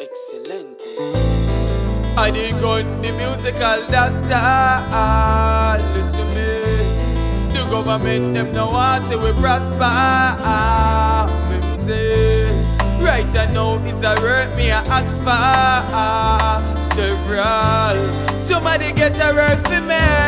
Excellent. 0.00 0.78
Adigun 2.14 3.02
the 3.02 3.10
musical 3.18 3.82
doctor. 3.90 5.82
Listen 5.92 6.28
me. 6.36 7.52
The 7.52 7.66
government 7.68 8.34
them 8.36 8.52
now 8.52 8.70
want 8.70 9.02
say 9.02 9.16
we 9.16 9.32
prosper. 9.32 9.90
Say. 11.82 12.46
Right 13.02 13.34
I 13.34 13.50
know 13.52 13.82
it's 13.84 14.04
a 14.04 14.14
work 14.22 14.54
me 14.56 14.70
a 14.70 14.78
ask 14.86 15.18
for 15.18 16.94
several. 16.94 18.38
Somebody 18.38 18.92
get 18.92 19.18
a 19.18 19.34
work 19.34 19.66
for 19.66 19.80
me. 19.80 20.27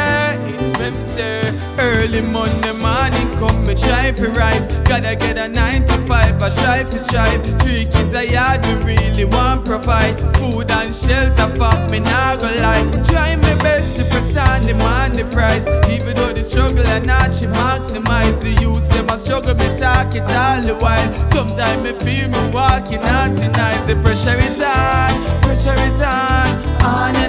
Me 0.80 0.88
say. 1.10 1.52
Early 1.78 2.22
Monday 2.22 2.72
morning 2.80 3.28
come 3.36 3.66
me 3.66 3.74
try 3.74 4.12
for 4.12 4.30
rise. 4.30 4.80
Gotta 4.80 5.14
get 5.14 5.36
a 5.36 5.46
9 5.46 5.84
to 5.84 5.92
5, 6.06 6.42
a 6.42 6.50
strive 6.50 6.88
for 6.88 6.96
strive. 6.96 7.42
Three 7.60 7.84
kids 7.84 8.14
a 8.14 8.26
yard 8.26 8.64
we 8.64 8.94
really 8.94 9.26
want 9.26 9.66
provide. 9.66 10.16
Food 10.38 10.70
and 10.70 10.94
shelter 10.94 11.48
for 11.58 11.76
me 11.90 12.00
nah 12.00 12.36
go 12.36 12.48
lie. 12.64 12.84
Try 13.04 13.36
my 13.36 13.54
best 13.62 13.98
to 13.98 14.04
press 14.08 14.34
on 14.38 14.66
demand 14.66 15.16
the 15.16 15.24
price. 15.24 15.68
Even 15.90 16.16
though 16.16 16.32
the 16.32 16.42
struggle 16.42 16.86
and 16.86 17.06
not 17.06 17.34
she 17.34 17.44
maximize 17.44 18.42
the 18.42 18.56
youth, 18.62 18.88
them 18.88 19.10
a 19.10 19.18
struggle 19.18 19.54
me 19.54 19.68
talk 19.76 20.14
it 20.14 20.22
all 20.22 20.62
the 20.62 20.76
while. 20.80 21.12
Sometimes 21.28 21.82
me 21.84 21.92
feel 21.92 22.28
me 22.30 22.50
walking 22.54 23.04
out 23.04 23.36
tonight. 23.36 23.84
The 23.86 24.00
pressure 24.02 24.40
is 24.48 24.62
on, 24.62 25.40
pressure 25.42 25.78
is 25.88 26.00
on 26.00 26.70
on, 26.84 27.19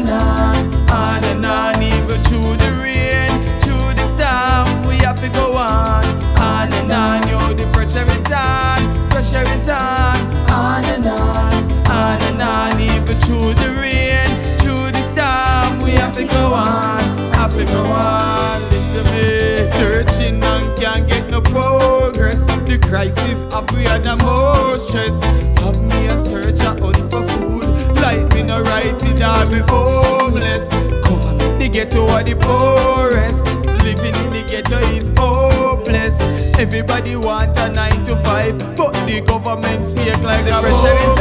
crisis 23.01 23.43
we 23.73 23.87
are 23.87 23.97
the 23.97 24.15
most 24.17 24.89
stress. 24.89 25.23
Have 25.61 25.81
me 25.81 26.05
a 26.05 26.17
search 26.19 26.59
a 26.59 26.69
hunt 26.79 27.01
for 27.09 27.25
food. 27.33 27.65
Like 27.97 28.31
me 28.33 28.43
no 28.43 28.61
right 28.61 28.93
it 29.09 29.21
or 29.25 29.45
me 29.49 29.59
homeless. 29.67 30.69
Government 31.01 31.59
the 31.59 31.67
ghetto 31.67 32.07
are 32.09 32.23
the 32.23 32.35
poorest. 32.35 33.45
Living 33.85 34.13
in 34.21 34.29
the 34.33 34.43
ghetto 34.47 34.77
is 34.93 35.15
hopeless. 35.17 36.21
Everybody 36.59 37.15
want 37.15 37.57
a 37.57 37.69
nine 37.71 38.03
to 38.05 38.15
five, 38.17 38.59
but 38.77 38.93
the 39.07 39.23
government's 39.25 39.93
fake 39.93 40.21
like 40.21 40.45
the 40.45 40.51
pressure 40.61 40.97
is 41.05 41.20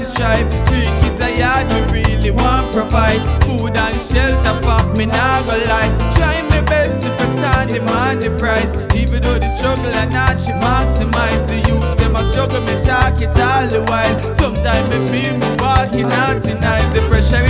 I. 0.00 0.48
Three 0.64 0.88
kids 1.00 1.20
a 1.20 1.36
yard, 1.36 1.68
we 1.68 2.00
really 2.00 2.30
want 2.30 2.72
provide 2.72 3.20
food 3.44 3.76
and 3.76 4.00
shelter 4.00 4.56
for 4.64 4.96
me. 4.96 5.04
Nah 5.04 5.42
go 5.44 5.52
lie, 5.68 5.92
try 6.16 6.40
my 6.48 6.62
best 6.62 7.04
to 7.04 7.10
press 7.16 7.56
on 7.56 7.68
demand 7.68 8.22
the 8.22 8.30
price. 8.38 8.80
Even 8.96 9.22
though 9.22 9.38
the 9.38 9.48
struggle 9.48 9.92
and 9.92 10.12
not 10.12 10.40
she 10.40 10.52
maximize 10.52 11.46
the 11.46 11.60
youth, 11.68 11.98
them 11.98 12.16
a 12.16 12.24
struggle 12.24 12.62
me 12.62 12.80
talk 12.82 13.20
it 13.20 13.36
all 13.36 13.66
the 13.68 13.84
while. 13.88 14.34
Sometimes 14.34 14.88
me 14.88 14.98
feel 15.12 15.36
me 15.36 15.48
walking 15.60 16.10
out 16.24 16.40
tonight. 16.40 16.88
The 16.94 17.04
pressure 17.08 17.44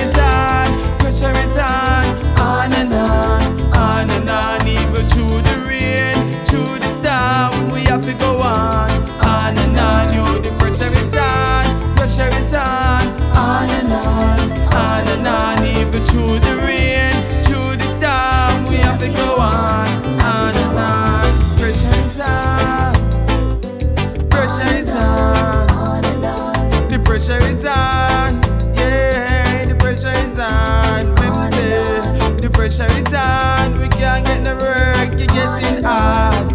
pressure 27.21 27.47
is 27.49 27.67
on, 27.67 28.41
yeah, 28.75 29.67
the 29.67 29.75
pressure 29.79 30.09
is 30.25 30.39
on. 30.39 31.13
Me 31.17 31.51
say, 31.53 32.41
the 32.41 32.49
pressure 32.51 32.91
is 32.93 33.13
on, 33.13 33.79
we 33.79 33.89
can't 33.89 34.25
get 34.25 34.41
no 34.41 34.57
work, 34.57 35.19
you're 35.19 35.27
getting 35.27 35.85
hard. 35.85 36.51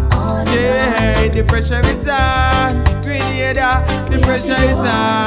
Yeah, 0.48 1.28
the 1.28 1.44
pressure 1.44 1.86
is 1.86 2.08
on, 2.08 2.82
Grenada, 3.02 3.84
the 4.10 4.18
pressure 4.22 4.60
is 4.60 4.76
on. 4.78 5.25